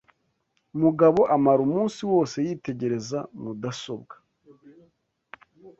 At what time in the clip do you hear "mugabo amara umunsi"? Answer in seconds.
0.81-2.01